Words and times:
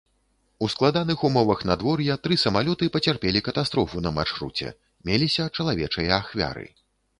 У 0.67 0.69
складаных 0.73 1.19
умовах 1.27 1.59
надвор'я 1.71 2.15
тры 2.23 2.37
самалёты 2.45 2.89
пацярпелі 2.97 3.43
катастрофу 3.49 4.03
на 4.07 4.15
маршруце, 4.17 4.73
меліся 5.13 5.49
чалавечыя 5.57 6.11
ахвяры. 6.21 6.67